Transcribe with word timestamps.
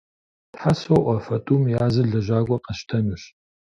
Тхьэ 0.53 0.73
соӏуэ, 0.81 1.15
фэ 1.25 1.37
тӏум 1.45 1.63
я 1.77 1.85
зыр 1.93 2.05
лэжьакӏуэ 2.11 2.57
къэсщтэнущ. 2.63 3.23